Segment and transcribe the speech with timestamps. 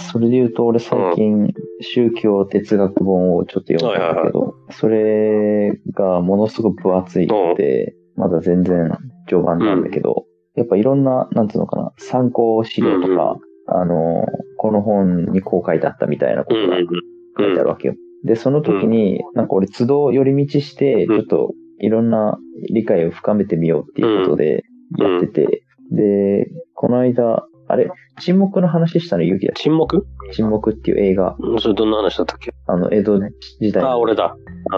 [0.00, 8.90] それで言うと、俺最近、宗教哲学本をちょっと読んだんだけど、それがものすごく分厚いって、まだ全然
[9.28, 10.26] 序盤なんだけど、
[10.56, 14.26] やっぱいろんな、なんつうのかな、参考資料とか、あの、
[14.56, 17.94] この本にこう書いてあったみたいなことが書いてあるわけよ。
[18.24, 21.20] で、その時に、なんか俺、都度寄り道して、ちうん。
[21.20, 22.38] ょっといろんな
[22.72, 24.64] 理解を深めてみようっていうことで
[24.98, 30.06] やってて、で、この間、あれ、沈黙の話したの勇気だっ沈黙？
[30.26, 32.52] け沈黙っていう映画、それどんな話だったっけ？
[32.66, 33.20] あの、江戸
[33.60, 33.90] 時代の。
[33.90, 34.36] あ、俺だ。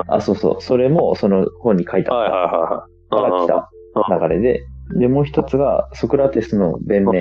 [0.08, 0.60] あ、そうそう。
[0.60, 3.10] それも、その本に書いてあはいっはいはいはい。
[3.10, 4.64] たから来た流れで、
[4.98, 7.12] で、もう一つが、ソクラテスの弁明っ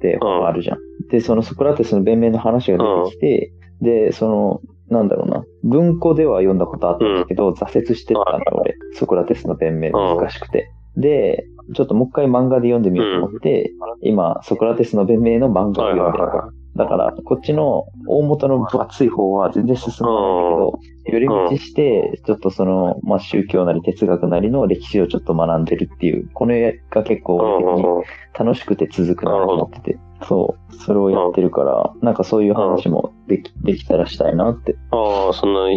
[0.00, 0.78] て本があるじゃん。
[1.10, 8.76] で、そのソクラテスの弁明の話が出てきて、で、その、なんだろうな、文庫では読んだことあったんだけど、挫折してたんだ、俺。
[8.94, 10.70] ソクラテスの弁明難しくて。
[10.96, 16.24] で、ちょっともう一回漫画で読んでみようと思って、今、ソクラテスの弁明の漫画を読んでる。
[16.24, 27.22] はだから、こっちの大元の分厚い方は全然進まないんだけど、寄り道して、ちょっとその、まあ、宗教なり哲学なりの歴史をちょっと学んでるっていう、これが結い。
[27.22, 28.04] 構
[28.38, 34.76] 楽しくて続くなと思ってて、そう、それをやってるから、なんかそういう話もでき、できたらしたいなって。
[34.90, 35.68] ああ、その、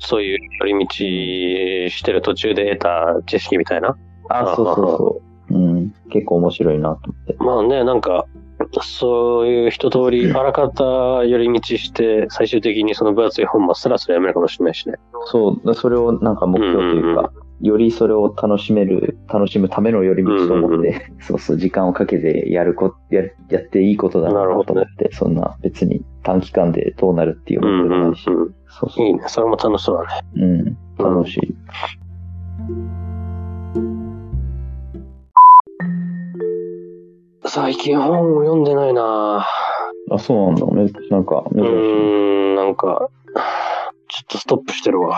[0.00, 0.92] そういう寄り道
[1.94, 3.96] してる途中で得た知識みたいな？
[4.28, 5.27] あ、そうそうそう。
[5.50, 7.36] うん、結構面白いなと思って。
[7.38, 8.26] まあね、なんか、
[8.82, 10.84] そういう一通りあらかた
[11.24, 14.96] 寄り道して、最終的にその分厚い本もスラスラ読めるかもしれないしね。
[15.26, 28.24] そう、それをなんか目標というか、よりそれを楽しめる、楽しむための寄り道と思って、 そうそう、時間をかけてやるこ、ややっていいことだなと思って、そんな別に短期間でどうなるっていううんうんうんわけでもないし、。
[28.24, 29.06] そうそう。
[29.06, 29.22] いいね。
[29.26, 30.76] それも楽しそうだね。
[30.98, 31.54] うん、楽しい。
[37.60, 39.44] 最近本を読んでないな
[40.10, 40.92] あ、そうなんだね。
[41.10, 41.72] なんか、う珍しい。
[41.72, 43.10] ーん、なんか、
[44.08, 45.16] ちょっとストップしてるわ。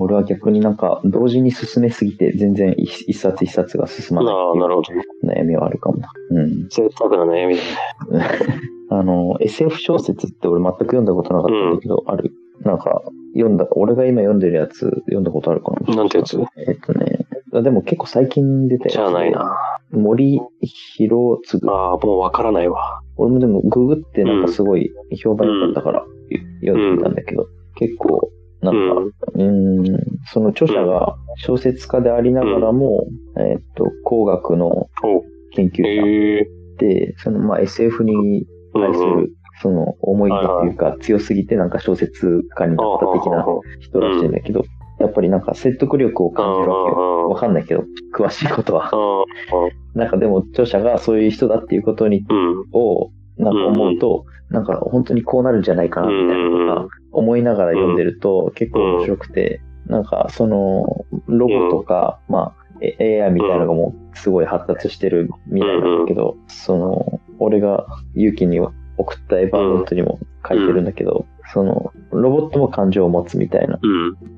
[0.00, 4.92] 俺は逆になんか、同時に進めすぎて、全然一一冊一冊が進まないああ、なるほど。
[5.24, 6.08] 悩みはあるかもな。
[6.30, 6.68] うん。
[6.68, 8.28] 贅沢な悩みだね。
[8.90, 12.32] あの、SF 小説って俺全く読んだことなかったんだけど、ある
[12.64, 13.02] なんか、
[13.34, 16.38] 読んだ、俺が今読んでるやつ、読んだことあるかななんてやつ？
[16.66, 19.56] えっとね、あでも結構最近出たやつじゃあないな。
[19.92, 21.68] 森博次。
[21.68, 23.00] ああ、もうわからないわ。
[23.16, 24.90] 俺もでもググってなんかすごい
[25.22, 26.04] 評判良かったから、
[26.60, 29.84] 読んでみたんだけど、結構、なんか、うーん、
[30.32, 34.88] その著者が小説家でありながらも、えっと、工学のお。
[35.52, 36.44] 研究者。
[36.78, 43.44] で、そのまあ SF に対するその思いっていうか強すぎてなんか小説家になった的な
[43.80, 44.64] 人らしいんだけど、
[45.02, 47.28] やっぱりなんか説得力を感じるわけよ。
[47.28, 47.84] わかんないけど、
[48.16, 48.90] 詳しいことは。
[49.94, 52.24] なんかでも著者がそういう人だっていうことに、
[52.72, 68.72] を、なんか思うと、なんか本当にこうなるんじゃないかなみたいなことが思いながら読んでると結構面白くて、なんかそのロボとか、まあ AI みたいなのがもうすごい発達してる未来なんだけど、その、俺が勇気に送
[69.14, 73.78] ったエヴァーノートにも書いてるんだけど、その、ロボットも感情を持つみたいな、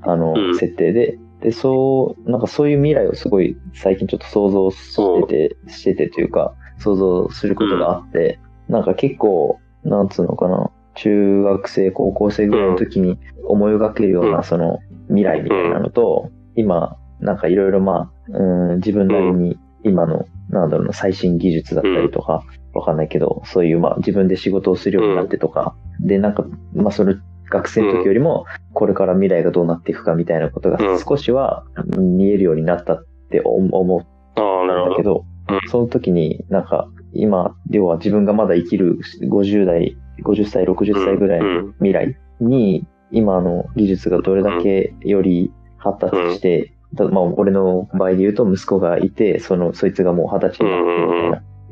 [0.02, 22.42] あの、設定で、で、そう、なんかそういう未来をすごい最近ちょっと想像してて、しててというか、想像することがあって、なんか結構、なんつうのかな、中学生、高校生ぐらいの時に思い描けるようなその未来みたいなのと、今、なんかいろいろまあ、うん、自分なりに今の、なんだろうな、最新技術だったりとか、
[22.74, 27.16] わかんないけど、そういうまあ自分で仕事をするようになってとか、で、なんか、まあそれ、
[27.50, 31.64] 学生の時よりも、これから未来がどうなっていくかみたいなことが少しは
[31.96, 35.24] 見えるようになったって思うんだけど、
[35.70, 50.80] その時になんか、今、要は自分がまだ生きる50代、50歳、60歳ぐらいの未来に、今の技術がどれだけより発達して、まあ、俺の場合で言うと息子がいて、その、そいつがもう二十歳になっ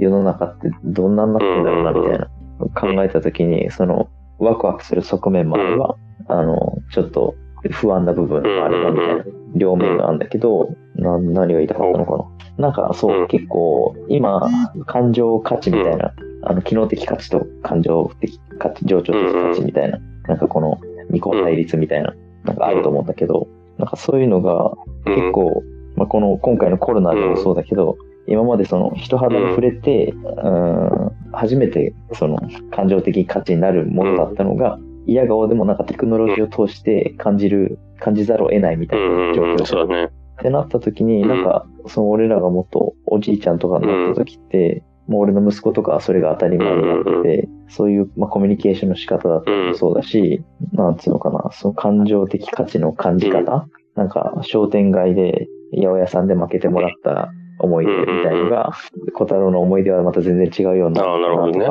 [0.03, 2.29] 世の中ってどんなになってんだろうな、みたいな、
[2.75, 4.09] 考えた時に、その、
[4.39, 5.97] ワクワクする側面もあれば、
[6.29, 7.35] あの、ちょっと
[7.71, 12.25] 不安な部分もあれば、みたいな、両面があるんだけど、な、何が言いたかったのかな。
[12.59, 14.49] なんか、そう、結構、今、
[14.87, 16.13] 感情価値みたいな、
[16.43, 20.79] あの、機能的価値と感情的価値、情緒的価値みたいな、なんかこの、
[21.11, 22.15] 二項対立みたいな、
[22.45, 23.07] なんかあると思うん。
[23.07, 23.47] だけど、
[23.79, 24.73] なんかそういうのが、
[25.05, 25.63] 結構、
[25.97, 27.97] まあ、この、今回のコロナでもそうだけど、
[28.33, 32.39] 今までその人肌に触れて、うん、初めてその
[32.71, 39.65] 感情的価値になるものだったのが、嫌顔でもなんかテクノロジーを通して感じる、感じざるを得ないみたいな状況。
[39.67, 40.05] そうだね。
[40.05, 40.09] っ
[40.43, 50.43] てなった時に、なんか、その俺らがもっとおじいちゃんとかになった時って、もう俺の息子とかはそれが当たり前になってて、そういう、まあ、コミュニケーションの仕方だったりもそうだし、
[50.73, 57.31] なんつうのかな、その感情的価値の感じ方、なんか商店街で八百屋さんで負けてもらった
[57.63, 58.73] 思い出みたいのが、
[59.15, 61.03] 小太郎の思い出はまた全然違うような。
[61.03, 61.67] ああ、なるほどね。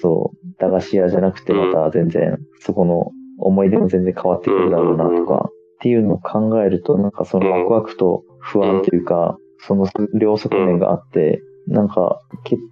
[0.00, 0.38] そう。
[0.58, 9.86] 駄菓子屋じゃなくてまた全然、そこの思い出も全然変わってくるだろうなとか、っていうのを考えると、なんかそのワクワクと不安というか、その
[10.18, 12.20] 両側面があって、なんか、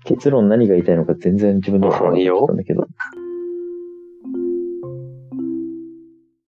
[0.04, 2.86] 結論何が言いたいのか全然自分では分かったんだけど、